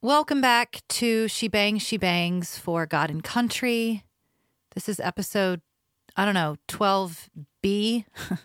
Welcome 0.00 0.40
back 0.40 0.82
to 0.90 1.26
She 1.26 1.48
Bangs, 1.48 1.82
She 1.82 1.96
Bangs 1.96 2.56
for 2.56 2.86
God 2.86 3.10
and 3.10 3.20
Country. 3.20 4.04
This 4.76 4.88
is 4.88 5.00
episode, 5.00 5.60
I 6.16 6.24
don't 6.24 6.34
know, 6.34 6.54
12B, 6.68 8.04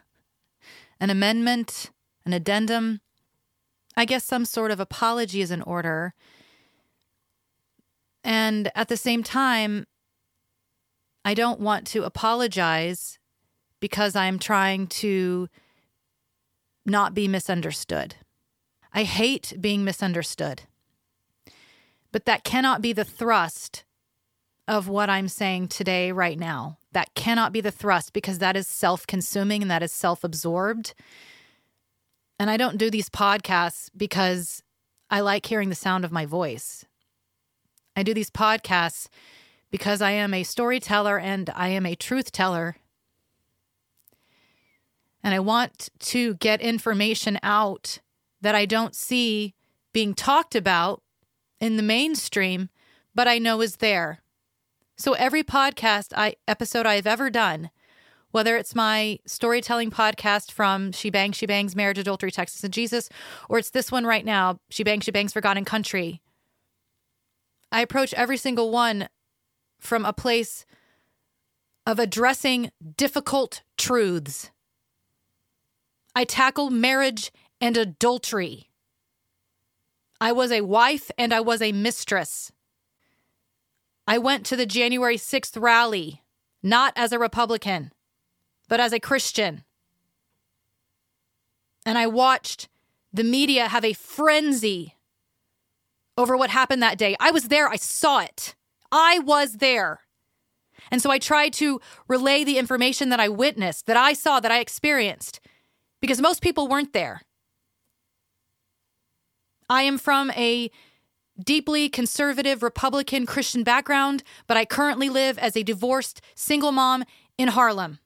an 1.00 1.10
amendment, 1.12 1.92
an 2.26 2.34
addendum. 2.34 3.02
I 3.96 4.06
guess 4.06 4.24
some 4.24 4.46
sort 4.46 4.72
of 4.72 4.80
apology 4.80 5.42
is 5.42 5.52
in 5.52 5.62
order. 5.62 6.16
And 8.24 8.72
at 8.74 8.88
the 8.88 8.98
same 8.98 9.22
time, 9.22 9.86
I 11.24 11.36
don't 11.36 11.60
want 11.60 11.86
to 11.90 12.04
apologize 12.04 13.20
because 13.80 14.16
I'm 14.16 14.40
trying 14.40 14.88
to 14.88 15.50
not 16.84 17.14
be 17.14 17.28
misunderstood. 17.28 18.16
I 18.92 19.04
hate 19.04 19.54
being 19.62 19.84
misunderstood. 19.84 20.64
But 22.14 22.26
that 22.26 22.46
cannot 22.46 22.82
be 22.82 22.94
the 22.94 23.04
thrust 23.04 23.84
of 24.68 24.88
what 24.88 25.10
I'm 25.10 25.28
saying 25.28 25.68
today, 25.68 26.14
right 26.14 26.40
now. 26.40 26.78
That 26.94 27.14
cannot 27.16 27.52
be 27.52 27.60
the 27.60 27.72
thrust 27.72 28.14
because 28.14 28.38
that 28.38 28.56
is 28.56 28.68
self 28.68 29.06
consuming 29.06 29.64
and 29.64 29.72
that 29.72 29.84
is 29.84 29.92
self 29.92 30.24
absorbed. 30.24 30.94
And 32.40 32.50
I 32.50 32.56
don't 32.56 32.78
do 32.78 32.90
these 32.90 33.10
podcasts 33.10 33.90
because 33.98 34.64
I 35.10 35.20
like 35.20 35.48
hearing 35.48 35.70
the 35.70 35.76
sound 35.76 36.06
of 36.06 36.12
my 36.12 36.26
voice. 36.26 36.86
I 37.96 38.04
do 38.04 38.14
these 38.14 38.32
podcasts 38.32 39.08
because 39.72 40.02
I 40.02 40.12
am 40.12 40.34
a 40.34 40.44
storyteller 40.44 41.20
and 41.20 41.50
I 41.56 41.70
am 41.70 41.86
a 41.86 41.96
truth 41.96 42.32
teller. 42.32 42.78
And 45.24 45.34
I 45.34 45.40
want 45.40 45.90
to 46.00 46.36
get 46.36 46.62
information 46.62 47.40
out 47.42 48.00
that 48.42 48.56
I 48.56 48.66
don't 48.66 48.96
see 48.96 49.56
being 49.94 50.14
talked 50.14 50.56
about 50.56 51.03
in 51.64 51.78
the 51.78 51.82
mainstream, 51.82 52.68
but 53.16 53.26
I 53.26 53.40
know 53.40 53.62
is 53.62 53.78
there. 53.78 54.22
So 54.98 55.14
every 55.14 55.44
podcast 55.44 56.12
I 56.14 56.36
episode 56.46 56.86
I've 56.86 57.08
ever 57.08 57.30
done, 57.30 57.70
whether 58.32 58.58
it's 58.58 58.76
my 58.76 59.20
storytelling 59.26 59.90
podcast 59.90 60.52
from 60.52 60.92
She 60.92 61.10
Bangs, 61.10 61.38
She 61.38 61.46
Bangs, 61.46 61.74
Marriage, 61.74 61.98
Adultery, 61.98 62.32
Texas, 62.32 62.66
and 62.66 62.74
Jesus, 62.74 63.08
or 63.48 63.60
it's 63.60 63.70
this 63.70 63.94
one 63.94 64.06
right 64.06 64.26
now, 64.26 64.60
She 64.70 64.84
Bangs, 64.84 65.06
She 65.06 65.12
Bangs 65.12 65.32
for 65.32 65.40
God 65.40 65.56
and 65.56 65.66
Country, 65.66 66.22
I 67.72 67.80
approach 67.80 68.14
every 68.14 68.38
single 68.38 68.70
one 68.70 69.08
from 69.80 70.04
a 70.04 70.12
place 70.12 70.66
of 71.88 71.98
addressing 71.98 72.72
difficult 72.98 73.64
truths. 73.78 74.52
I 76.14 76.26
tackle 76.26 76.72
marriage 76.72 77.32
and 77.62 77.78
adultery. 77.78 78.70
I 80.20 80.32
was 80.32 80.52
a 80.52 80.62
wife 80.62 81.12
and 81.18 81.34
I 81.34 81.42
was 81.42 81.62
a 81.62 81.72
mistress. 81.72 82.52
I 84.08 84.18
went 84.18 84.46
to 84.48 84.56
the 84.56 84.66
January 84.66 85.18
6th 85.18 85.60
rally, 85.62 86.24
not 86.62 86.94
as 86.96 87.12
a 87.12 87.20
Republican, 87.20 87.92
but 88.68 88.80
as 88.80 88.94
a 88.94 89.00
Christian. 89.00 89.64
And 91.86 91.98
I 91.98 92.08
watched 92.08 92.70
the 93.12 93.24
media 93.24 93.68
have 93.68 93.86
a 93.86 93.94
frenzy 93.94 94.96
over 96.18 96.36
what 96.38 96.50
happened 96.50 96.82
that 96.82 96.98
day. 96.98 97.16
I 97.20 97.32
was 97.32 97.50
there, 97.50 97.68
I 97.68 97.76
saw 97.76 98.20
it. 98.20 98.56
I 98.92 99.20
was 99.20 99.58
there. 99.58 100.02
And 100.92 101.02
so 101.02 101.10
I 101.10 101.18
tried 101.18 101.54
to 101.54 101.82
relay 102.08 102.44
the 102.44 102.58
information 102.58 103.10
that 103.10 103.20
I 103.20 103.30
witnessed, 103.30 103.86
that 103.88 103.98
I 103.98 104.14
saw, 104.14 104.40
that 104.40 104.52
I 104.52 104.60
experienced, 104.60 105.40
because 106.02 106.22
most 106.22 106.42
people 106.42 106.68
weren't 106.68 106.94
there. 106.94 107.22
I 109.74 109.82
am 109.82 109.98
from 109.98 110.30
a 110.38 110.70
deeply 111.44 111.90
conservative 111.90 112.62
Republican 112.62 113.26
Christian 113.26 113.64
background, 113.64 114.22
but 114.46 114.56
I 114.56 114.66
currently 114.66 115.10
live 115.10 115.40
as 115.40 115.58
a 115.58 115.64
divorced 115.64 116.22
single 116.36 116.72
mom 116.72 117.04
in 117.40 117.48
Harlem. 117.48 117.98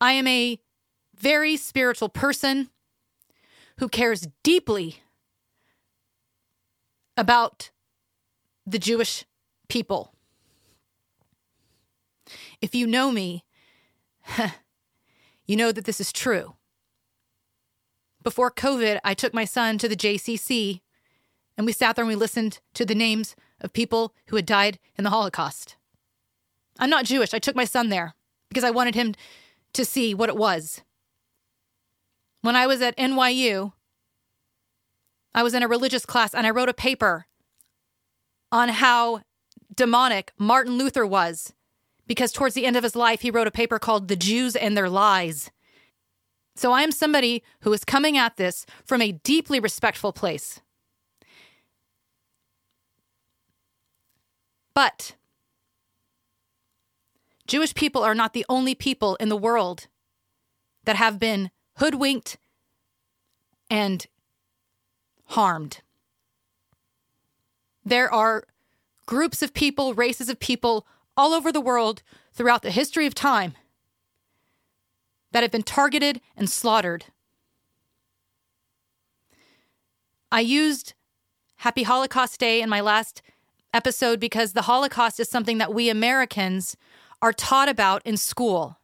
I 0.00 0.12
am 0.12 0.26
a 0.26 0.58
very 1.14 1.58
spiritual 1.58 2.08
person 2.08 2.70
who 3.76 3.90
cares 3.90 4.26
deeply 4.42 5.02
about 7.14 7.70
the 8.64 8.78
Jewish 8.78 9.26
people. 9.68 10.14
If 12.62 12.74
you 12.74 12.86
know 12.86 13.12
me, 13.12 13.44
you 15.46 15.56
know 15.56 15.72
that 15.72 15.84
this 15.84 16.00
is 16.00 16.10
true. 16.10 16.54
Before 18.22 18.50
COVID, 18.50 19.00
I 19.02 19.14
took 19.14 19.32
my 19.32 19.44
son 19.44 19.78
to 19.78 19.88
the 19.88 19.96
JCC 19.96 20.80
and 21.56 21.66
we 21.66 21.72
sat 21.72 21.96
there 21.96 22.02
and 22.02 22.08
we 22.08 22.16
listened 22.16 22.60
to 22.74 22.84
the 22.84 22.94
names 22.94 23.34
of 23.60 23.72
people 23.72 24.14
who 24.28 24.36
had 24.36 24.46
died 24.46 24.78
in 24.96 25.04
the 25.04 25.10
Holocaust. 25.10 25.76
I'm 26.78 26.90
not 26.90 27.04
Jewish. 27.04 27.34
I 27.34 27.38
took 27.38 27.56
my 27.56 27.64
son 27.64 27.88
there 27.88 28.14
because 28.48 28.64
I 28.64 28.70
wanted 28.70 28.94
him 28.94 29.14
to 29.74 29.84
see 29.84 30.14
what 30.14 30.28
it 30.28 30.36
was. 30.36 30.82
When 32.42 32.56
I 32.56 32.66
was 32.66 32.80
at 32.80 32.96
NYU, 32.96 33.72
I 35.34 35.42
was 35.42 35.54
in 35.54 35.62
a 35.62 35.68
religious 35.68 36.06
class 36.06 36.34
and 36.34 36.46
I 36.46 36.50
wrote 36.50 36.68
a 36.68 36.74
paper 36.74 37.26
on 38.50 38.70
how 38.70 39.22
demonic 39.74 40.32
Martin 40.38 40.78
Luther 40.78 41.06
was 41.06 41.52
because 42.06 42.32
towards 42.32 42.54
the 42.54 42.66
end 42.66 42.76
of 42.76 42.82
his 42.82 42.96
life, 42.96 43.20
he 43.20 43.30
wrote 43.30 43.46
a 43.46 43.52
paper 43.52 43.78
called 43.78 44.08
The 44.08 44.16
Jews 44.16 44.56
and 44.56 44.76
Their 44.76 44.88
Lies. 44.88 45.50
So 46.60 46.72
I 46.72 46.82
am 46.82 46.92
somebody 46.92 47.42
who 47.60 47.72
is 47.72 47.86
coming 47.86 48.18
at 48.18 48.36
this 48.36 48.66
from 48.84 49.00
a 49.00 49.12
deeply 49.12 49.58
respectful 49.58 50.12
place. 50.12 50.60
But 54.74 55.16
Jewish 57.46 57.72
people 57.72 58.02
are 58.02 58.14
not 58.14 58.34
the 58.34 58.44
only 58.50 58.74
people 58.74 59.14
in 59.14 59.30
the 59.30 59.38
world 59.38 59.86
that 60.84 60.96
have 60.96 61.18
been 61.18 61.50
hoodwinked 61.78 62.36
and 63.70 64.06
harmed. 65.28 65.80
There 67.86 68.12
are 68.12 68.44
groups 69.06 69.40
of 69.40 69.54
people, 69.54 69.94
races 69.94 70.28
of 70.28 70.38
people 70.38 70.86
all 71.16 71.32
over 71.32 71.50
the 71.50 71.58
world 71.58 72.02
throughout 72.34 72.60
the 72.60 72.70
history 72.70 73.06
of 73.06 73.14
time 73.14 73.54
that 75.32 75.42
have 75.42 75.50
been 75.50 75.62
targeted 75.62 76.20
and 76.36 76.48
slaughtered. 76.48 77.06
I 80.32 80.40
used 80.40 80.94
Happy 81.56 81.82
Holocaust 81.82 82.38
Day 82.38 82.62
in 82.62 82.68
my 82.68 82.80
last 82.80 83.22
episode 83.74 84.20
because 84.20 84.52
the 84.52 84.62
Holocaust 84.62 85.20
is 85.20 85.28
something 85.28 85.58
that 85.58 85.74
we 85.74 85.88
Americans 85.88 86.76
are 87.22 87.32
taught 87.32 87.68
about 87.68 88.02
in 88.04 88.16
school. 88.16 88.78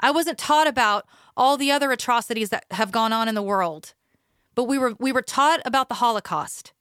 I 0.00 0.10
wasn't 0.10 0.38
taught 0.38 0.66
about 0.66 1.06
all 1.36 1.56
the 1.56 1.70
other 1.70 1.92
atrocities 1.92 2.50
that 2.50 2.64
have 2.72 2.92
gone 2.92 3.12
on 3.12 3.28
in 3.28 3.34
the 3.34 3.42
world, 3.42 3.94
but 4.54 4.64
we 4.64 4.78
were 4.78 4.94
we 4.98 5.12
were 5.12 5.22
taught 5.22 5.60
about 5.64 5.88
the 5.88 5.96
Holocaust. 5.96 6.72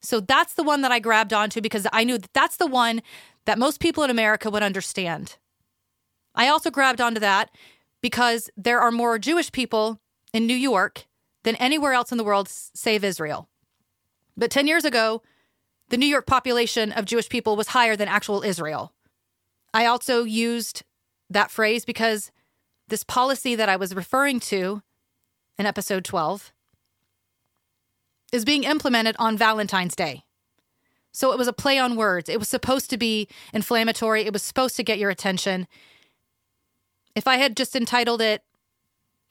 So 0.00 0.20
that's 0.20 0.54
the 0.54 0.62
one 0.62 0.80
that 0.80 0.92
I 0.92 0.98
grabbed 0.98 1.32
onto 1.32 1.60
because 1.60 1.86
I 1.92 2.04
knew 2.04 2.18
that 2.18 2.32
that's 2.32 2.56
the 2.56 2.66
one 2.66 3.02
that 3.44 3.58
most 3.58 3.80
people 3.80 4.02
in 4.02 4.10
America 4.10 4.50
would 4.50 4.62
understand. 4.62 5.36
I 6.34 6.48
also 6.48 6.70
grabbed 6.70 7.00
onto 7.00 7.20
that 7.20 7.50
because 8.00 8.50
there 8.56 8.80
are 8.80 8.90
more 8.90 9.18
Jewish 9.18 9.52
people 9.52 10.00
in 10.32 10.46
New 10.46 10.54
York 10.54 11.06
than 11.44 11.56
anywhere 11.56 11.92
else 11.92 12.12
in 12.12 12.18
the 12.18 12.24
world, 12.24 12.48
save 12.48 13.04
Israel. 13.04 13.48
But 14.36 14.50
10 14.50 14.66
years 14.66 14.84
ago, 14.84 15.22
the 15.88 15.96
New 15.96 16.06
York 16.06 16.26
population 16.26 16.92
of 16.92 17.04
Jewish 17.04 17.28
people 17.28 17.56
was 17.56 17.68
higher 17.68 17.96
than 17.96 18.08
actual 18.08 18.42
Israel. 18.42 18.92
I 19.74 19.86
also 19.86 20.24
used 20.24 20.82
that 21.28 21.50
phrase 21.50 21.84
because 21.84 22.30
this 22.88 23.04
policy 23.04 23.54
that 23.54 23.68
I 23.68 23.76
was 23.76 23.94
referring 23.94 24.40
to 24.40 24.82
in 25.58 25.66
episode 25.66 26.04
12 26.04 26.52
is 28.32 28.44
being 28.44 28.64
implemented 28.64 29.16
on 29.18 29.36
Valentine's 29.36 29.96
Day. 29.96 30.24
So 31.12 31.32
it 31.32 31.38
was 31.38 31.48
a 31.48 31.52
play 31.52 31.78
on 31.78 31.96
words. 31.96 32.28
It 32.28 32.38
was 32.38 32.48
supposed 32.48 32.90
to 32.90 32.96
be 32.96 33.28
inflammatory, 33.52 34.22
it 34.22 34.32
was 34.32 34.42
supposed 34.42 34.76
to 34.76 34.84
get 34.84 34.98
your 34.98 35.10
attention. 35.10 35.66
If 37.14 37.26
I 37.26 37.36
had 37.36 37.56
just 37.56 37.74
entitled 37.74 38.20
it 38.20 38.42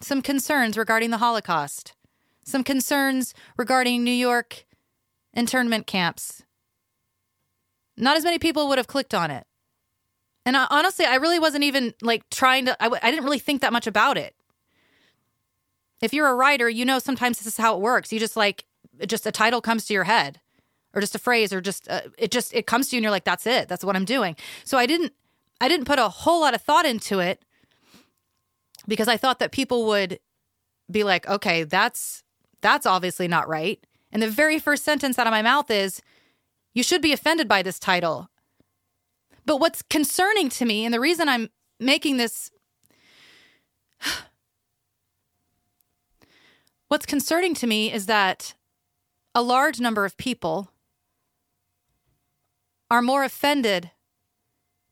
Some 0.02 0.22
Concerns 0.22 0.78
Regarding 0.78 1.12
the 1.12 1.18
Holocaust, 1.18 1.94
some 2.46 2.64
concerns 2.64 3.34
regarding 3.58 4.04
New 4.04 4.12
York 4.12 4.66
internment 5.34 5.88
camps, 5.88 6.44
not 7.96 8.18
as 8.18 8.24
many 8.24 8.40
people 8.40 8.68
would 8.68 8.78
have 8.78 8.88
clicked 8.88 9.14
on 9.14 9.30
it. 9.30 9.46
And 10.46 10.58
I, 10.58 10.68
honestly, 10.70 11.06
I 11.06 11.16
really 11.16 11.38
wasn't 11.38 11.64
even 11.64 11.94
like 12.02 12.28
trying 12.30 12.66
to, 12.66 12.76
I 12.82 13.12
didn't 13.12 13.26
really 13.26 13.40
think 13.40 13.62
that 13.62 13.74
much 13.74 13.88
about 13.88 14.18
it. 14.18 14.36
If 16.02 16.14
you're 16.14 16.30
a 16.30 16.36
writer, 16.36 16.70
you 16.70 16.86
know 16.86 16.98
sometimes 16.98 17.38
this 17.38 17.48
is 17.48 17.58
how 17.58 17.76
it 17.76 17.82
works. 17.82 18.12
You 18.12 18.20
just 18.20 18.38
like, 18.38 18.66
just 19.06 19.28
a 19.28 19.32
title 19.32 19.62
comes 19.62 19.86
to 19.86 19.94
your 19.94 20.06
head 20.06 20.40
or 20.94 21.02
just 21.02 21.14
a 21.14 21.20
phrase 21.20 21.54
or 21.54 21.62
just, 21.62 21.88
uh, 21.90 22.02
it 22.18 22.32
just, 22.32 22.54
it 22.54 22.66
comes 22.66 22.90
to 22.90 22.96
you 22.96 23.00
and 23.00 23.04
you're 23.04 23.12
like, 23.12 23.26
that's 23.26 23.46
it. 23.46 23.68
That's 23.68 23.84
what 23.84 23.96
I'm 23.96 24.06
doing. 24.06 24.36
So 24.64 24.78
I 24.78 24.86
didn't, 24.86 25.14
I 25.62 25.68
didn't 25.68 25.86
put 25.86 26.00
a 26.00 26.10
whole 26.10 26.42
lot 26.42 26.56
of 26.56 26.62
thought 26.62 26.86
into 26.86 27.20
it 27.20 27.44
because 28.88 29.08
I 29.08 29.18
thought 29.18 29.40
that 29.40 29.52
people 29.52 29.86
would 29.88 30.20
be 30.90 31.04
like, 31.04 31.28
okay, 31.28 31.64
that's 31.64 32.24
that's 32.62 32.86
obviously 32.86 33.28
not 33.28 33.48
right. 33.48 33.80
And 34.12 34.22
the 34.22 34.30
very 34.30 34.60
first 34.60 34.84
sentence 34.84 35.18
out 35.18 35.28
of 35.28 35.32
my 35.32 35.42
mouth 35.42 35.72
is, 35.72 36.02
You 36.74 36.84
should 36.84 37.02
be 37.02 37.14
offended 37.14 37.48
by 37.48 37.62
this 37.62 37.80
title. 37.80 38.30
But 39.46 39.58
what's 39.58 39.82
concerning 39.82 40.50
to 40.50 40.66
me, 40.66 40.86
and 40.86 40.94
the 40.94 41.00
reason 41.00 41.30
I'm 41.30 41.50
making 41.80 42.18
this. 42.18 42.52
What's 46.88 47.06
concerning 47.06 47.54
to 47.56 47.68
me 47.68 47.94
is 47.94 48.08
that 48.08 48.56
a 49.36 49.44
large 49.44 49.80
number 49.80 50.06
of 50.06 50.18
people 50.18 50.72
are 52.90 53.02
more 53.02 53.24
offended 53.24 53.92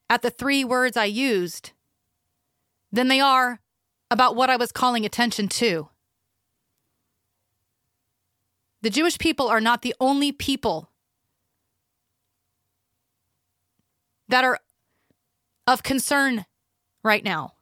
at 0.07 0.21
the 0.21 0.29
three 0.29 0.63
words 0.63 0.95
I 0.95 1.05
used 1.05 1.71
than 2.91 3.07
they 3.07 3.19
are 3.19 3.61
about 4.09 4.35
what 4.35 4.49
I 4.49 4.55
was 4.55 4.71
calling 4.71 5.05
attention 5.05 5.47
to. 5.49 5.89
The 8.81 8.89
Jewish 8.89 9.17
people 9.17 9.47
are 9.47 9.61
not 9.61 9.81
the 9.81 9.95
only 9.99 10.31
people 10.31 10.91
that 14.29 14.43
are 14.43 14.59
of 15.65 15.83
concern 15.83 16.45
right 17.03 17.23
now. 17.23 17.53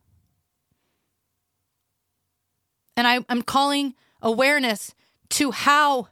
And 2.98 3.08
I, 3.08 3.20
am 3.30 3.42
calling 3.42 3.96
awareness 4.22 4.94
to 5.30 5.52
how 5.52 6.10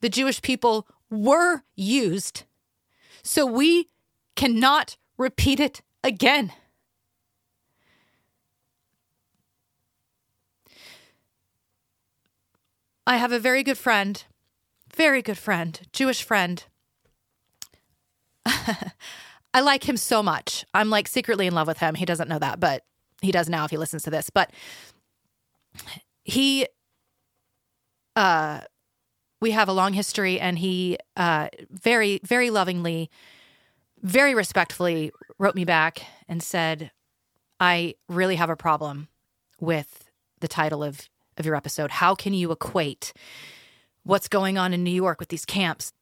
the 0.00 0.08
Jewish 0.08 0.42
people 0.42 0.86
were 1.10 1.62
used 1.74 2.44
so 3.22 3.46
we 3.46 3.88
cannot 4.34 4.96
repeat 5.16 5.60
it 5.60 5.82
again. 6.02 6.52
I 13.06 13.16
have 13.16 13.32
a 13.32 13.38
very 13.38 13.62
good 13.62 13.78
friend, 13.78 14.22
very 14.94 15.22
good 15.22 15.38
friend, 15.38 15.80
Jewish 15.92 16.22
friend. 16.22 16.64
I 18.46 19.60
like 19.60 19.88
him 19.88 19.96
so 19.96 20.22
much. 20.22 20.64
I'm 20.72 20.90
like 20.90 21.08
secretly 21.08 21.46
in 21.46 21.54
love 21.54 21.66
with 21.66 21.78
him. 21.78 21.94
He 21.94 22.04
doesn't 22.04 22.28
know 22.28 22.38
that, 22.38 22.60
but 22.60 22.84
he 23.20 23.32
does 23.32 23.48
now 23.48 23.64
if 23.64 23.70
he 23.70 23.76
listens 23.76 24.02
to 24.04 24.10
this. 24.10 24.30
But 24.30 24.50
he 26.24 26.66
uh 28.14 28.60
we 29.40 29.50
have 29.50 29.68
a 29.68 29.72
long 29.72 29.92
history 29.92 30.38
and 30.38 30.58
he 30.58 30.98
uh 31.16 31.48
very 31.70 32.20
very 32.24 32.50
lovingly 32.50 33.10
very 34.02 34.34
respectfully 34.34 35.10
wrote 35.38 35.54
me 35.54 35.64
back 35.64 36.02
and 36.28 36.42
said 36.42 36.90
I 37.58 37.94
really 38.08 38.36
have 38.36 38.50
a 38.50 38.56
problem 38.56 39.08
with 39.60 40.10
the 40.40 40.48
title 40.48 40.84
of 40.84 41.08
of 41.42 41.46
your 41.46 41.56
episode. 41.56 41.90
How 41.90 42.14
can 42.14 42.32
you 42.32 42.52
equate 42.52 43.12
what's 44.04 44.28
going 44.28 44.56
on 44.56 44.72
in 44.72 44.84
New 44.84 44.90
York 44.90 45.18
with 45.18 45.28
these 45.28 45.44
camps 45.44 45.92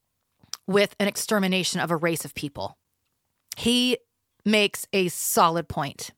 with 0.66 0.94
an 1.00 1.08
extermination 1.08 1.80
of 1.80 1.90
a 1.90 1.96
race 1.96 2.24
of 2.24 2.34
people? 2.34 2.76
He 3.56 3.98
makes 4.44 4.86
a 4.92 5.08
solid 5.08 5.68
point. 5.68 6.10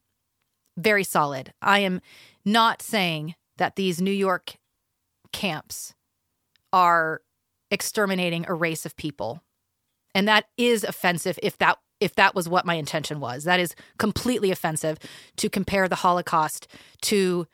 Very 0.77 1.05
solid. 1.05 1.53
I 1.63 1.81
am 1.81 2.01
not 2.45 2.83
saying 2.83 3.35
that 3.59 3.77
these 3.77 4.01
New 4.01 4.13
York 4.13 4.57
camps 5.33 5.95
are 6.73 7.23
exterminating 7.71 8.45
a 8.49 8.55
race 8.55 8.85
of 8.85 8.97
people. 8.97 9.43
And 10.15 10.27
that 10.29 10.47
is 10.57 10.85
offensive 10.85 11.39
if 11.43 11.57
that 11.59 11.79
if 12.01 12.17
that 12.17 12.35
was 12.35 12.49
what 12.49 12.67
my 12.67 12.75
intention 12.75 13.21
was. 13.21 13.45
That 13.45 13.61
is 13.61 13.77
completely 13.97 14.51
offensive 14.51 14.99
to 15.37 15.49
compare 15.49 15.89
the 15.89 15.95
Holocaust 15.95 16.67
to 17.03 17.47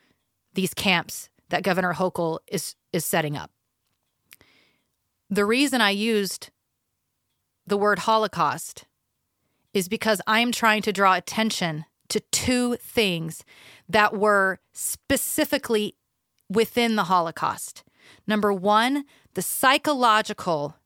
these 0.54 0.72
camps 0.72 1.28
that 1.50 1.62
Governor 1.62 1.94
Hochul 1.94 2.38
is 2.46 2.74
is 2.92 3.04
setting 3.04 3.36
up. 3.36 3.50
The 5.30 5.44
reason 5.44 5.80
I 5.80 5.90
used 5.90 6.50
the 7.66 7.76
word 7.76 8.00
Holocaust 8.00 8.86
is 9.74 9.88
because 9.88 10.20
I 10.26 10.40
am 10.40 10.52
trying 10.52 10.82
to 10.82 10.92
draw 10.92 11.14
attention 11.14 11.84
to 12.08 12.20
two 12.32 12.76
things 12.76 13.44
that 13.88 14.16
were 14.16 14.58
specifically 14.72 15.94
within 16.48 16.96
the 16.96 17.04
Holocaust. 17.04 17.84
Number 18.26 18.52
one, 18.52 19.04
the 19.34 19.42
psychological 19.42 20.76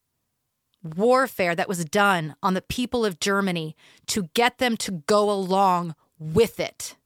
warfare 0.83 1.55
that 1.55 1.69
was 1.69 1.85
done 1.85 2.35
on 2.43 2.55
the 2.55 2.63
people 2.63 3.05
of 3.05 3.21
Germany 3.21 3.77
to 4.09 4.25
get 4.35 4.59
them 4.59 4.77
to 4.79 4.91
go 5.07 5.31
along 5.31 5.95
with 6.19 6.59
it. 6.59 6.97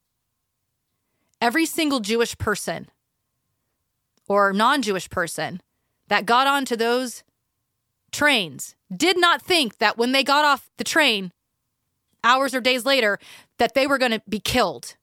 Every 1.40 1.66
single 1.66 2.00
Jewish 2.00 2.38
person 2.38 2.88
or 4.28 4.52
non 4.52 4.82
Jewish 4.82 5.08
person 5.10 5.60
that 6.08 6.26
got 6.26 6.46
onto 6.46 6.76
those 6.76 7.22
trains 8.12 8.74
did 8.94 9.18
not 9.18 9.42
think 9.42 9.78
that 9.78 9.98
when 9.98 10.12
they 10.12 10.22
got 10.22 10.44
off 10.44 10.70
the 10.78 10.84
train, 10.84 11.32
hours 12.26 12.54
or 12.54 12.60
days 12.60 12.84
later 12.84 13.18
that 13.58 13.74
they 13.74 13.86
were 13.86 13.98
going 13.98 14.12
to 14.12 14.22
be 14.28 14.40
killed. 14.40 14.96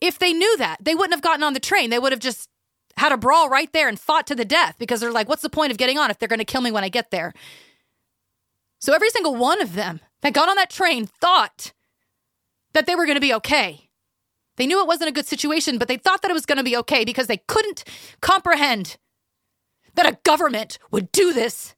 If 0.00 0.18
they 0.18 0.32
knew 0.32 0.56
that, 0.56 0.78
they 0.80 0.94
wouldn't 0.94 1.12
have 1.12 1.22
gotten 1.22 1.42
on 1.42 1.52
the 1.52 1.60
train. 1.60 1.90
They 1.90 1.98
would 1.98 2.12
have 2.12 2.20
just 2.20 2.48
had 2.96 3.12
a 3.12 3.16
brawl 3.16 3.48
right 3.48 3.72
there 3.72 3.88
and 3.88 3.98
fought 3.98 4.26
to 4.26 4.34
the 4.34 4.44
death 4.44 4.76
because 4.78 5.00
they're 5.00 5.12
like, 5.12 5.28
what's 5.28 5.42
the 5.42 5.50
point 5.50 5.70
of 5.70 5.78
getting 5.78 5.98
on 5.98 6.10
if 6.10 6.18
they're 6.18 6.28
going 6.28 6.38
to 6.38 6.44
kill 6.44 6.60
me 6.60 6.72
when 6.72 6.84
I 6.84 6.88
get 6.88 7.10
there? 7.10 7.32
So 8.80 8.94
every 8.94 9.10
single 9.10 9.36
one 9.36 9.60
of 9.60 9.74
them 9.74 10.00
that 10.22 10.32
got 10.32 10.48
on 10.48 10.56
that 10.56 10.70
train 10.70 11.06
thought 11.06 11.72
that 12.72 12.86
they 12.86 12.94
were 12.94 13.04
going 13.04 13.16
to 13.16 13.20
be 13.20 13.34
okay. 13.34 13.89
They 14.60 14.66
knew 14.66 14.82
it 14.82 14.86
wasn't 14.86 15.08
a 15.08 15.12
good 15.12 15.26
situation, 15.26 15.78
but 15.78 15.88
they 15.88 15.96
thought 15.96 16.20
that 16.20 16.30
it 16.30 16.34
was 16.34 16.44
going 16.44 16.58
to 16.58 16.62
be 16.62 16.76
okay 16.76 17.02
because 17.02 17.28
they 17.28 17.38
couldn't 17.48 17.82
comprehend 18.20 18.98
that 19.94 20.06
a 20.06 20.18
government 20.22 20.78
would 20.90 21.10
do 21.12 21.32
this 21.32 21.74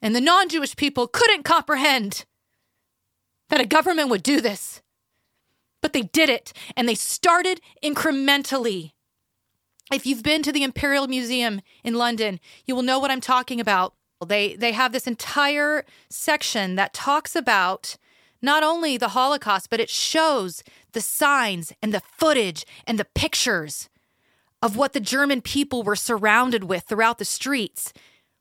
and 0.00 0.14
the 0.14 0.20
non 0.20 0.48
Jewish 0.48 0.76
people 0.76 1.08
couldn't 1.08 1.42
comprehend 1.42 2.26
that 3.48 3.60
a 3.60 3.66
government 3.66 4.08
would 4.08 4.22
do 4.22 4.40
this. 4.40 4.82
But 5.82 5.94
they 5.94 6.02
did 6.02 6.28
it, 6.28 6.52
and 6.76 6.88
they 6.88 6.94
started 6.94 7.60
incrementally. 7.82 8.92
If 9.92 10.06
you've 10.06 10.22
been 10.22 10.44
to 10.44 10.52
the 10.52 10.62
Imperial 10.62 11.08
Museum 11.08 11.60
in 11.82 11.94
London, 11.94 12.38
you 12.66 12.76
will 12.76 12.84
know 12.84 13.00
what 13.00 13.10
I'm 13.10 13.20
talking 13.20 13.58
about. 13.60 13.94
They, 14.24 14.56
they 14.56 14.72
have 14.72 14.92
this 14.92 15.06
entire 15.06 15.84
section 16.08 16.74
that 16.76 16.94
talks 16.94 17.34
about 17.36 17.96
not 18.42 18.62
only 18.62 18.96
the 18.96 19.08
Holocaust, 19.08 19.70
but 19.70 19.80
it 19.80 19.88
shows 19.88 20.62
the 20.92 21.00
signs 21.00 21.72
and 21.82 21.94
the 21.94 22.02
footage 22.18 22.66
and 22.86 22.98
the 22.98 23.06
pictures 23.06 23.88
of 24.60 24.76
what 24.76 24.92
the 24.92 25.00
German 25.00 25.40
people 25.40 25.82
were 25.82 25.96
surrounded 25.96 26.64
with 26.64 26.84
throughout 26.84 27.18
the 27.18 27.24
streets. 27.24 27.92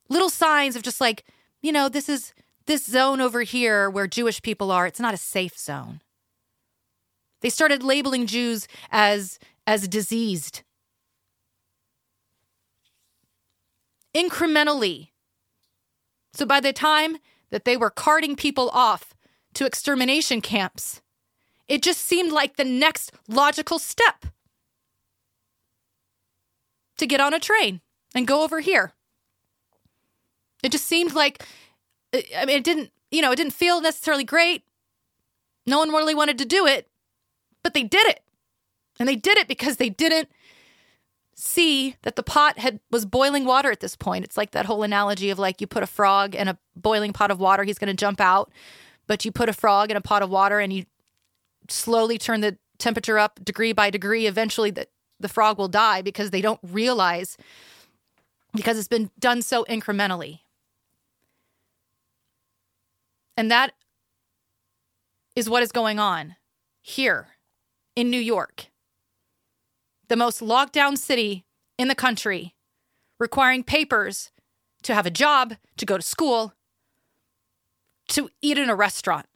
Little 0.10 0.30
signs 0.30 0.76
of 0.76 0.84
just 0.84 1.02
like 1.02 1.24
you 1.64 1.72
know, 1.72 1.90
this 1.90 2.10
is 2.10 2.34
this 2.68 2.86
zone 2.86 3.20
over 3.22 3.42
here 3.42 3.90
where 3.90 4.06
Jewish 4.06 4.42
people 4.42 4.70
are, 4.70 4.86
it's 4.86 5.00
not 5.00 5.14
a 5.14 5.18
safe 5.18 5.58
zone. 5.58 6.02
They 7.42 7.50
started 7.50 7.82
labeling 7.82 8.28
Jews 8.28 8.68
as 8.92 9.40
as 9.66 9.88
diseased. 9.88 10.62
Incrementally. 14.16 15.10
So 16.34 16.46
by 16.46 16.60
the 16.60 16.74
time 16.74 17.18
that 17.52 17.66
they 17.66 17.78
were 17.78 17.90
carting 17.90 18.36
people 18.36 18.70
off 18.70 19.14
to 19.54 19.66
extermination 19.66 20.42
camps, 20.42 21.02
it 21.68 21.82
just 21.82 22.02
seemed 22.02 22.32
like 22.32 22.56
the 22.56 22.66
next 22.66 23.12
logical 23.28 23.80
step 23.80 24.26
to 26.98 27.08
get 27.08 27.22
on 27.22 27.34
a 27.34 27.40
train 27.40 27.82
and 28.16 28.28
go 28.28 28.44
over 28.44 28.60
here. 28.60 28.94
It 30.64 30.72
just 30.72 30.86
seemed 30.86 31.14
like, 31.14 31.44
uh, 32.14 32.22
I 32.38 32.46
mean, 32.46 32.58
it 32.58 32.64
didn't, 32.64 32.92
you 33.12 33.22
know, 33.22 33.32
it 33.32 33.36
didn't 33.36 33.54
feel 33.54 33.82
necessarily 33.82 34.24
great. 34.24 34.64
No 35.66 35.80
one 35.80 35.90
really 35.90 36.16
wanted 36.16 36.38
to 36.40 36.46
do 36.46 36.66
it, 36.66 36.88
but 37.64 37.74
they 37.74 37.84
did 37.84 38.08
it. 38.08 38.22
And 39.00 39.08
they 39.08 39.16
did 39.16 39.38
it 39.38 39.48
because 39.48 39.78
they 39.78 39.90
didn't 39.90 40.30
see 41.36 41.96
that 42.04 42.16
the 42.16 42.24
pot 42.24 42.60
had 42.60 42.80
was 42.92 43.06
boiling 43.06 43.46
water 43.46 43.72
at 43.72 43.80
this 43.80 43.96
point. 43.96 44.26
It's 44.26 44.38
like 44.38 44.52
that 44.52 44.66
whole 44.66 44.84
analogy 44.84 45.30
of 45.30 45.40
like 45.40 45.62
you 45.62 45.68
put 45.68 45.84
a 45.84 45.88
frog 45.88 46.36
in 46.36 46.48
a 46.48 46.58
boiling 46.76 47.14
pot 47.14 47.32
of 47.32 47.40
water, 47.40 47.64
he's 47.64 47.80
going 47.80 47.96
to 47.96 48.00
jump 48.00 48.22
out, 48.22 48.52
but 49.08 49.26
you 49.26 49.32
put 49.32 49.50
a 49.50 49.54
frog 49.54 49.92
in 49.92 49.98
a 49.98 50.02
pot 50.02 50.22
of 50.24 50.30
water 50.30 50.60
and 50.60 50.72
you 50.72 50.86
slowly 51.70 52.18
turn 52.18 52.42
the 52.42 52.58
temperature 52.78 53.18
up 53.18 53.44
degree 53.44 53.74
by 53.74 53.90
degree, 53.90 54.28
eventually 54.28 54.72
the, 54.72 54.88
the 55.20 55.30
frog 55.30 55.58
will 55.58 55.68
die 55.68 56.02
because 56.02 56.32
they 56.32 56.42
don't 56.42 56.60
realize 56.64 57.38
because 58.54 58.78
it's 58.78 58.88
been 58.88 59.10
done 59.20 59.42
so 59.42 59.64
incrementally. 59.66 60.40
And 63.36 63.50
that 63.50 63.74
is 65.36 65.50
what 65.50 65.64
is 65.64 65.72
going 65.72 65.98
on 66.00 66.36
here 66.82 67.30
in 67.96 68.10
New 68.10 68.20
York, 68.20 68.68
the 70.08 70.16
most 70.16 70.42
locked 70.42 70.74
down 70.74 70.98
city 70.98 71.46
in 71.78 71.88
the 71.88 71.96
country, 71.96 72.54
requiring 73.20 73.64
papers 73.64 74.32
to 74.84 74.94
have 74.94 75.06
a 75.06 75.12
job, 75.12 75.56
to 75.78 75.86
go 75.86 75.98
to 75.98 76.04
school, 76.04 76.54
to 78.10 78.30
eat 78.42 78.58
in 78.58 78.70
a 78.70 78.76
restaurant. 78.76 79.28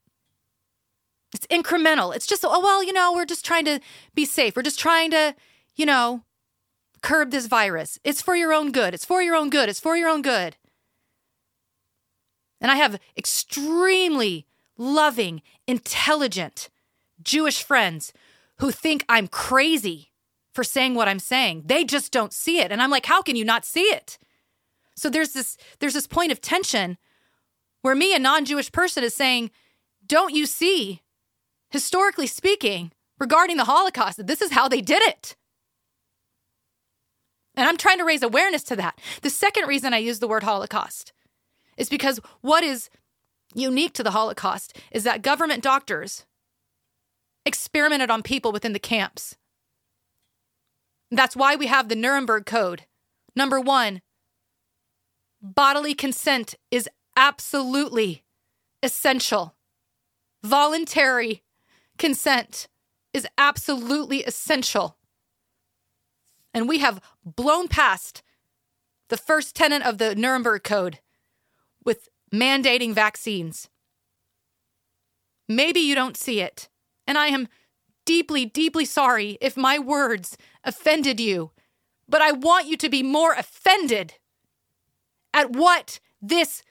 It's 1.34 1.48
incremental. 1.48 2.16
It's 2.16 2.28
just, 2.28 2.46
oh, 2.46 2.60
well, 2.60 2.84
you 2.84 2.94
know, 2.94 3.14
we're 3.14 3.26
just 3.26 3.46
trying 3.46 3.66
to 3.66 3.80
be 4.16 4.26
safe. 4.26 4.56
We're 4.56 4.62
just 4.62 4.80
trying 4.80 5.12
to, 5.12 5.36
you 5.76 5.86
know, 5.86 6.24
curb 7.02 7.32
this 7.32 7.48
virus. 7.48 8.00
It's 8.04 8.22
for 8.22 8.36
your 8.36 8.54
own 8.54 8.72
good. 8.72 8.94
It's 8.94 9.06
for 9.06 9.22
your 9.22 9.36
own 9.36 9.50
good. 9.50 9.70
It's 9.70 9.80
for 9.80 9.96
your 9.96 10.10
own 10.10 10.22
good. 10.22 10.58
And 12.60 12.72
I 12.72 12.76
have 12.76 13.00
extremely 13.18 14.46
loving, 14.78 15.42
intelligent 15.68 16.70
Jewish 17.22 17.64
friends 17.64 18.14
who 18.60 18.72
think 18.72 19.06
I'm 19.08 19.28
crazy 19.28 20.07
for 20.58 20.64
saying 20.64 20.96
what 20.96 21.08
I'm 21.08 21.20
saying. 21.20 21.66
They 21.68 21.84
just 21.84 22.12
don't 22.12 22.34
see 22.34 22.58
it. 22.58 22.72
And 22.72 22.82
I'm 22.82 22.90
like, 22.90 23.06
how 23.06 23.22
can 23.22 23.36
you 23.36 23.46
not 23.46 23.64
see 23.64 23.84
it? 23.84 24.18
So 24.96 25.08
there's 25.08 25.34
this 25.34 25.56
there's 25.78 25.94
this 25.94 26.08
point 26.08 26.32
of 26.32 26.42
tension 26.42 26.98
where 27.84 27.94
me, 27.94 28.16
a 28.16 28.18
non-Jewish 28.18 28.72
person, 28.72 29.04
is 29.04 29.14
saying, 29.14 29.52
don't 30.04 30.34
you 30.34 30.48
see, 30.48 31.04
historically 31.70 32.26
speaking, 32.26 32.92
regarding 33.20 33.58
the 33.58 33.66
Holocaust, 33.66 34.18
that 34.18 34.26
this 34.26 34.42
is 34.42 34.50
how 34.50 34.68
they 34.68 34.82
did 34.82 35.04
it? 35.04 35.36
And 37.56 37.70
I'm 37.70 37.78
trying 37.78 38.00
to 38.00 38.04
raise 38.04 38.24
awareness 38.24 38.64
to 38.64 38.76
that. 38.78 39.00
The 39.22 39.30
second 39.30 39.68
reason 39.68 39.94
I 39.94 40.00
use 40.00 40.18
the 40.18 40.28
word 40.28 40.42
Holocaust 40.42 41.14
is 41.78 41.88
because 41.88 42.20
what 42.42 42.64
is 42.64 42.90
unique 43.54 43.94
to 43.94 44.02
the 44.02 44.10
Holocaust 44.10 44.76
is 44.92 45.04
that 45.04 45.22
government 45.22 45.62
doctors 45.62 46.26
experimented 47.46 48.10
on 48.10 48.24
people 48.24 48.52
within 48.52 48.74
the 48.74 48.80
camps. 48.80 49.36
That's 51.10 51.36
why 51.36 51.56
we 51.56 51.68
have 51.68 51.90
the 51.90 51.96
Nuremberg 51.96 52.46
Code. 52.46 52.86
Number 53.36 53.60
one, 53.60 54.02
bodily 55.42 55.94
consent 55.94 56.56
is 56.72 56.90
absolutely 57.16 58.24
essential. 58.84 59.56
Voluntary 60.44 61.44
consent 61.98 62.68
is 63.14 63.28
absolutely 63.38 64.24
essential. 64.24 64.98
And 66.54 66.68
we 66.68 66.80
have 66.80 67.02
blown 67.24 67.68
past 67.68 68.22
the 69.10 69.18
first 69.18 69.56
tenet 69.56 69.84
of 69.84 69.98
the 69.98 70.16
Nuremberg 70.16 70.64
Code 70.64 71.00
with 71.86 72.10
mandating 72.34 72.94
vaccines. 72.94 73.70
Maybe 75.48 75.80
you 75.80 75.96
don't 75.96 76.18
see 76.18 76.42
it, 76.42 76.68
and 77.06 77.18
I 77.18 77.28
am 77.28 77.48
deeply, 78.06 78.46
deeply 78.46 78.86
sorry 78.86 79.38
if 79.40 79.56
my 79.56 79.80
words 79.80 80.38
offended 80.68 81.20
you, 81.20 81.52
but 82.08 82.22
I 82.22 82.32
want 82.32 82.68
you 82.68 82.78
to 82.78 82.90
be 82.90 83.02
more 83.02 83.34
offended 83.34 84.16
at 85.34 85.52
what 85.52 86.00
this 86.22 86.62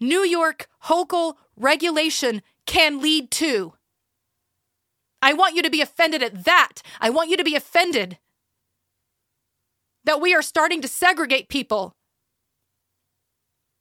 New 0.00 0.20
York 0.20 0.68
Hochul 0.84 1.34
regulation 1.56 2.42
can 2.66 3.00
lead 3.00 3.30
to. 3.30 3.74
I 5.22 5.32
want 5.32 5.54
you 5.54 5.62
to 5.62 5.70
be 5.70 5.80
offended 5.80 6.22
at 6.22 6.44
that. 6.44 6.82
I 7.00 7.08
want 7.08 7.30
you 7.30 7.36
to 7.36 7.44
be 7.44 7.54
offended 7.54 8.18
that 10.04 10.20
we 10.20 10.34
are 10.34 10.42
starting 10.42 10.82
to 10.82 10.88
segregate 10.88 11.48
people 11.48 11.94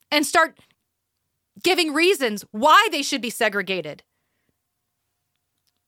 and 0.09 0.25
start 0.25 0.57
giving 1.61 1.93
reasons 1.93 2.45
why 2.51 2.87
they 2.91 3.01
should 3.01 3.21
be 3.21 3.29
segregated. 3.29 4.03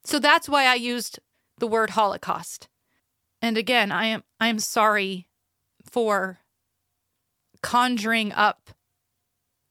So 0.04 0.20
that's 0.20 0.50
why 0.50 0.66
I 0.66 0.76
used 0.76 1.20
the 1.58 1.68
word 1.68 1.92
Holocaust. 1.92 2.68
And 3.42 3.58
again, 3.58 3.92
I 3.92 4.06
am 4.08 4.24
I 4.40 4.48
am 4.48 4.60
sorry 4.60 5.28
for 5.84 6.40
conjuring 7.62 8.32
up 8.32 8.72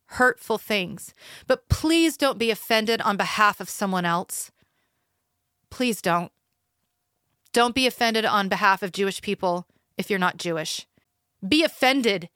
hurtful 0.07 0.59
things. 0.59 1.15
But 1.47 1.69
please 1.69 2.17
don't 2.17 2.39
be 2.39 2.51
offended 2.51 3.01
on 3.01 3.17
behalf 3.17 3.61
of 3.61 3.69
someone 3.69 4.05
else. 4.05 4.51
Please 5.71 6.01
don't. 6.01 6.31
Don't 7.53 7.75
be 7.75 7.87
offended 7.87 8.25
on 8.25 8.49
behalf 8.49 8.83
of 8.83 8.93
Jewish 8.93 9.23
people 9.23 9.67
if 9.97 10.11
you're 10.11 10.19
not 10.19 10.37
Jewish. 10.37 10.87
Be 11.47 11.63
offended 11.63 12.29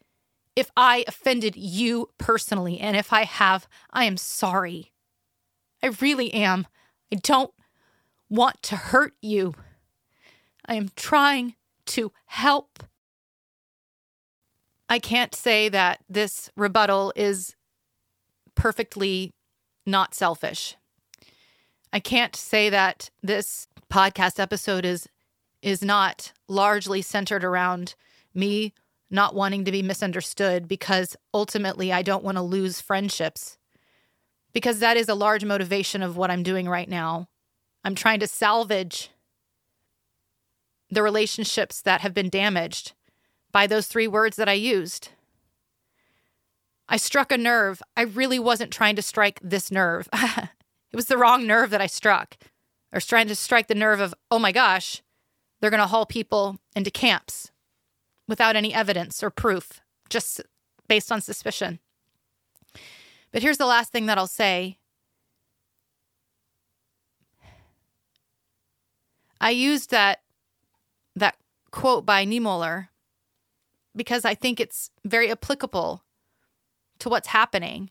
if 0.55 0.71
I 0.77 1.05
offended 1.07 1.57
you 1.57 2.11
personally. 2.19 2.81
And 2.81 2.97
if 2.97 3.13
I 3.13 3.25
have, 3.25 3.69
I 3.93 4.05
am 4.05 4.17
sorry. 4.17 4.93
I 5.83 5.89
really 6.01 6.33
am. 6.35 6.67
I 7.13 7.17
don't 7.17 7.53
want 8.29 8.63
to 8.65 8.77
hurt 8.77 9.15
you. 9.23 9.55
I 10.69 10.75
am 10.75 10.91
trying 10.95 11.55
to 11.87 12.13
help. 12.27 12.85
I 14.89 14.99
can't 14.99 15.35
say 15.35 15.69
that 15.71 16.01
this 16.09 16.51
rebuttal 16.57 17.13
is 17.17 17.57
perfectly 18.55 19.33
not 19.87 20.15
selfish. 20.15 20.77
I 21.93 22.01
can't 22.01 22.37
say 22.37 22.69
that 22.69 23.11
this 23.23 23.67
podcast 23.91 24.39
episode 24.39 24.85
is 24.85 25.09
is 25.63 25.83
not 25.83 26.33
largely 26.47 27.03
centered 27.03 27.43
around 27.43 27.97
me 28.33 28.73
not 29.11 29.35
wanting 29.35 29.65
to 29.65 29.73
be 29.73 29.83
misunderstood 29.83 30.69
because 30.69 31.17
ultimately 31.33 31.93
I 31.93 32.03
don't 32.03 32.23
want 32.23 32.37
to 32.37 32.43
lose 32.43 32.81
friendships. 32.81 33.59
Because 34.53 34.79
that 34.81 34.97
is 34.97 35.09
a 35.09 35.15
large 35.15 35.45
motivation 35.45 36.03
of 36.03 36.17
what 36.17 36.31
I'm 36.31 36.43
doing 36.43 36.69
right 36.69 36.89
now. 36.89 37.29
I'm 37.85 37.95
trying 37.95 38.21
to 38.21 38.27
salvage 38.27 39.11
the 40.91 41.03
relationships 41.03 41.83
that 41.83 42.01
have 42.01 42.15
been 42.15 42.29
damaged 42.29 42.93
by 43.53 43.67
those 43.67 43.87
three 43.87 44.09
words 44.09 44.37
that 44.37 44.49
I 44.49 44.55
used. 44.55 45.11
I 46.89 46.97
struck 46.97 47.31
a 47.31 47.39
nerve. 47.39 47.83
I 47.97 48.03
really 48.03 48.39
wasn't 48.39 48.73
trying 48.73 48.97
to 48.97 49.03
strike 49.03 49.41
this 49.43 49.71
nerve. 49.71 50.09
it 50.13 50.97
was 50.97 51.07
the 51.07 51.19
wrong 51.19 51.47
nerve 51.47 51.71
that 51.71 51.81
I 51.81 51.87
struck. 51.87 52.37
or 52.93 53.01
trying 53.01 53.29
to 53.29 53.35
strike 53.35 53.67
the 53.69 53.75
nerve 53.75 54.01
of, 54.01 54.15
oh 54.31 54.39
my 54.39 54.53
gosh, 54.53 55.03
they're 55.61 55.71
going 55.71 55.83
to 55.83 55.87
haul 55.87 56.07
people 56.07 56.59
into 56.75 56.91
camps 56.91 57.51
without 58.27 58.57
any 58.57 58.73
evidence 58.73 59.23
or 59.23 59.31
proof, 59.31 59.81
just 60.09 60.41
based 60.87 61.13
on 61.13 61.21
suspicion. 61.21 61.81
But 63.33 63.43
here's 63.43 63.59
the 63.59 63.67
last 63.67 63.93
thing 63.93 64.07
that 64.07 64.17
I'll 64.17 64.27
say 64.27 64.79
I 69.41 69.51
used 69.51 69.91
that 69.91 70.21
that 71.19 71.37
quote 71.71 72.07
by 72.07 72.25
Niemöller 72.25 72.89
because 73.95 74.25
I 74.25 74.35
think 74.35 74.61
it's 74.61 74.91
very 75.05 75.31
applicable 75.31 76.05
to 77.01 77.09
what's 77.09 77.29
happening. 77.29 77.91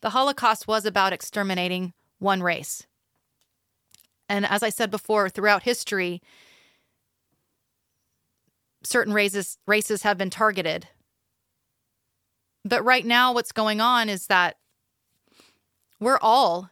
The 0.00 0.10
Holocaust 0.10 0.66
was 0.66 0.84
about 0.84 1.12
exterminating 1.12 1.92
one 2.18 2.42
race. 2.42 2.86
And 4.28 4.46
as 4.46 4.62
I 4.62 4.70
said 4.70 4.90
before, 4.90 5.28
throughout 5.28 5.62
history, 5.62 6.22
certain 8.82 9.12
races 9.12 9.58
races 9.66 10.02
have 10.02 10.18
been 10.18 10.30
targeted. 10.30 10.88
But 12.64 12.84
right 12.84 13.04
now 13.04 13.32
what's 13.32 13.52
going 13.52 13.80
on 13.80 14.08
is 14.08 14.26
that 14.26 14.56
we're 16.00 16.18
all 16.20 16.70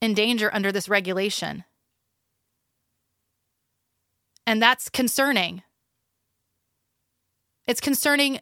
in 0.00 0.14
danger 0.14 0.50
under 0.52 0.72
this 0.72 0.88
regulation. 0.88 1.64
And 4.46 4.62
that's 4.62 4.88
concerning. 4.88 5.62
It's 7.66 7.80
concerning 7.80 8.40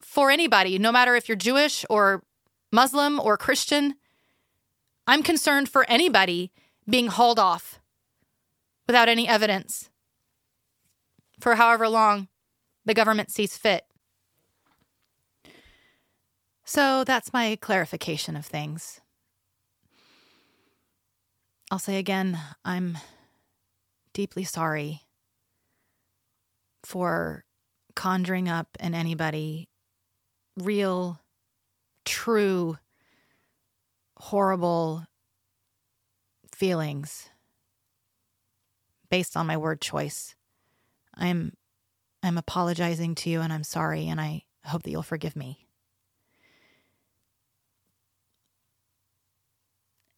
for 0.00 0.30
anybody, 0.30 0.78
no 0.78 0.92
matter 0.92 1.16
if 1.16 1.28
you're 1.28 1.36
Jewish 1.36 1.84
or 1.88 2.22
Muslim 2.70 3.18
or 3.18 3.36
Christian. 3.36 3.94
I'm 5.06 5.22
concerned 5.22 5.68
for 5.68 5.88
anybody 5.88 6.52
being 6.88 7.06
hauled 7.06 7.38
off 7.38 7.80
without 8.86 9.08
any 9.08 9.26
evidence 9.26 9.90
for 11.40 11.56
however 11.56 11.88
long 11.88 12.28
the 12.84 12.94
government 12.94 13.30
sees 13.30 13.56
fit. 13.56 13.84
So 16.64 17.04
that's 17.04 17.32
my 17.32 17.56
clarification 17.60 18.36
of 18.36 18.44
things. 18.44 19.00
I'll 21.70 21.78
say 21.78 21.98
again, 21.98 22.38
I'm 22.64 22.98
deeply 24.12 24.44
sorry 24.44 25.05
for 26.86 27.44
conjuring 27.96 28.48
up 28.48 28.68
in 28.78 28.94
anybody 28.94 29.68
real, 30.56 31.18
true, 32.04 32.78
horrible 34.16 35.04
feelings 36.54 37.28
based 39.10 39.36
on 39.36 39.48
my 39.48 39.56
word 39.56 39.80
choice. 39.80 40.36
I'm 41.12 41.54
I'm 42.22 42.38
apologizing 42.38 43.16
to 43.16 43.30
you 43.30 43.40
and 43.40 43.52
I'm 43.52 43.64
sorry 43.64 44.06
and 44.06 44.20
I 44.20 44.44
hope 44.64 44.84
that 44.84 44.90
you'll 44.90 45.02
forgive 45.02 45.34
me. 45.34 45.66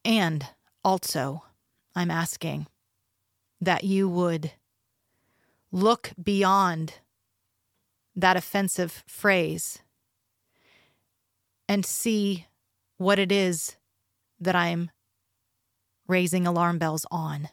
And 0.05 0.45
also, 0.83 1.43
I'm 1.95 2.11
asking 2.11 2.67
that 3.59 3.83
you 3.83 4.07
would 4.07 4.51
look 5.71 6.11
beyond 6.21 6.95
that 8.15 8.35
offensive 8.35 9.03
phrase 9.07 9.79
and 11.67 11.85
see 11.85 12.47
what 12.97 13.19
it 13.19 13.31
is 13.31 13.77
that 14.39 14.55
I'm 14.55 14.89
raising 16.07 16.47
alarm 16.47 16.79
bells 16.79 17.05
on 17.11 17.49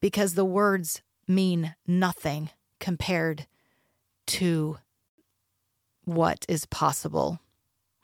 because 0.00 0.34
the 0.34 0.44
words 0.44 1.02
mean 1.26 1.74
nothing 1.86 2.50
compared 2.78 3.46
to 4.26 4.78
what 6.04 6.46
is 6.48 6.66
possible, 6.66 7.40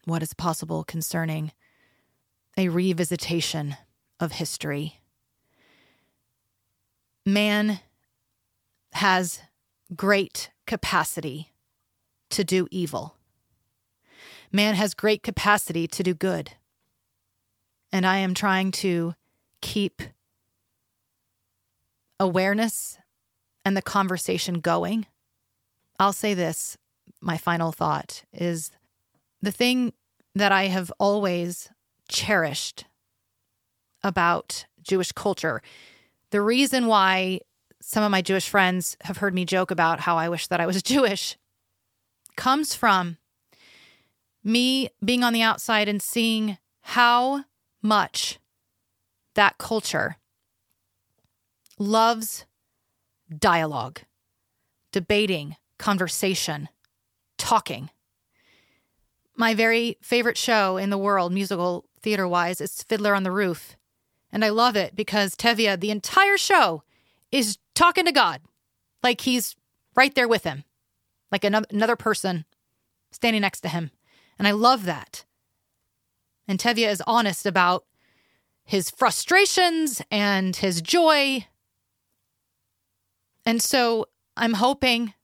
what 0.05 0.23
is 0.23 0.35
possible 0.35 0.83
concerning 0.83 1.53
a 2.57 2.67
revisitation 2.67 3.77
of 4.19 4.33
history. 4.33 5.01
Man 7.25 7.81
has 8.93 9.41
great 9.95 10.51
capacity 10.67 11.53
to 12.31 12.45
do 12.45 12.67
evil. 12.71 13.17
Man 14.51 14.75
has 14.75 14.95
great 14.95 15.23
capacity 15.23 15.87
to 15.89 16.03
do 16.03 16.15
good. 16.15 16.53
And 17.91 18.07
I 18.07 18.19
am 18.19 18.35
trying 18.35 18.71
to 18.73 19.15
keep 19.61 20.03
awareness 22.19 22.99
and 23.65 23.77
the 23.77 23.83
conversation 23.83 24.61
going. 24.61 25.07
I'll 25.99 26.13
say 26.13 26.35
this 26.35 26.77
my 27.21 27.37
final 27.37 27.73
thought 27.73 28.25
is 28.33 28.71
the 29.41 29.53
thing 29.53 29.93
that 30.35 30.53
I 30.53 30.67
have 30.67 30.93
always 30.99 31.69
cherished 32.09 32.85
about 34.03 34.67
Jewish 34.83 35.13
culture. 35.13 35.63
The 36.31 36.41
reason 36.41 36.87
why 36.87 37.41
some 37.83 38.05
of 38.05 38.11
my 38.11 38.23
Jewish 38.23 38.49
friends 38.49 38.97
have 39.03 39.19
heard 39.19 39.35
me 39.35 39.45
joke 39.45 39.71
about 39.71 40.01
how 40.01 40.17
I 40.17 40.29
wish 40.29 40.47
that 40.47 40.61
I 40.61 40.67
was 40.67 40.83
Jewish 40.83 41.37
comes 42.37 42.75
from 42.75 43.19
me 44.45 44.89
being 45.05 45.23
on 45.23 45.33
the 45.33 45.43
outside 45.43 45.89
and 45.89 46.01
seeing 46.01 46.59
how 46.83 47.45
much 47.83 48.39
that 49.35 49.59
culture 49.59 50.17
loves 51.79 52.45
dialogue, 53.39 54.01
debating, 54.93 55.57
conversation, 55.79 56.69
talking. 57.39 57.91
My 59.37 59.55
very 59.55 59.97
favorite 60.01 60.37
show 60.37 60.77
in 60.77 60.91
the 60.91 60.99
world, 60.99 61.33
musical 61.33 61.87
theater 62.03 62.29
wise, 62.29 62.61
is 62.61 62.83
Fiddler 62.83 63.15
on 63.15 63.23
the 63.23 63.31
Roof. 63.31 63.77
And 64.31 64.45
I 64.45 64.51
love 64.51 64.77
it 64.77 64.95
because 64.95 65.35
Tevye, 65.35 65.79
the 65.79 65.91
entire 65.91 66.37
show, 66.37 66.83
is 67.31 67.59
talking 67.75 68.05
to 68.05 68.13
God. 68.13 68.41
Like 69.03 69.23
he's 69.23 69.57
right 69.97 70.15
there 70.15 70.29
with 70.29 70.45
him, 70.45 70.65
like 71.31 71.45
another, 71.45 71.97
person 71.97 72.45
standing 73.11 73.43
next 73.43 73.61
to 73.61 73.69
him. 73.69 73.91
And 74.39 74.47
I 74.49 74.53
love 74.53 74.85
that. 74.85 75.25
And 76.49 76.59
Tevye 76.59 76.89
is 76.89 77.03
honest 77.07 77.47
about 77.47 77.85
his 78.65 78.91
frustrations 78.91 80.03
and 80.11 80.55
his 80.57 80.81
joy. 80.81 81.47
And 83.45 83.61
so 83.61 84.07
I'm 84.37 84.55
hoping 84.55 85.15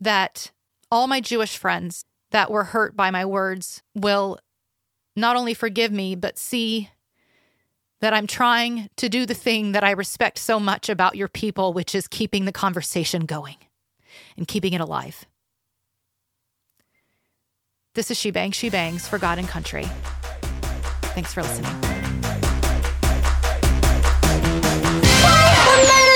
that 0.00 0.50
all 0.90 1.06
my 1.06 1.20
Jewish 1.20 1.56
friends 1.56 2.04
that 2.30 2.50
were 2.50 2.64
hurt 2.64 2.96
by 2.96 3.10
my 3.10 3.24
words 3.24 3.82
will 3.94 4.38
not 5.16 5.36
only 5.36 5.54
forgive 5.54 5.92
me, 5.92 6.14
but 6.14 6.38
see 6.38 6.90
that 8.00 8.14
I'm 8.14 8.26
trying 8.26 8.88
to 8.96 9.08
do 9.08 9.26
the 9.26 9.34
thing 9.34 9.72
that 9.72 9.84
I 9.84 9.90
respect 9.90 10.38
so 10.38 10.58
much 10.58 10.88
about 10.88 11.16
your 11.16 11.28
people, 11.28 11.72
which 11.72 11.94
is 11.94 12.08
keeping 12.08 12.44
the 12.44 12.52
conversation 12.52 13.26
going 13.26 13.56
and 14.36 14.48
keeping 14.48 14.72
it 14.72 14.80
alive. 14.80 15.26
This 17.94 18.10
is 18.10 18.18
She 18.18 18.30
Bangs, 18.30 18.56
She 18.56 18.70
Bangs 18.70 19.06
for 19.06 19.18
God 19.18 19.38
and 19.38 19.48
Country. 19.48 19.84
Thanks 21.14 21.34
for 21.34 21.42
listening. 21.42 21.72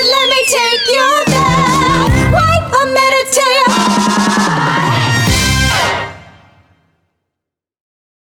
Let 0.06 0.28
me 0.30 0.44
take. 0.46 0.86
Wait 2.32 2.62
a 2.72 2.86
minute 2.86 3.36
you. 4.88 4.93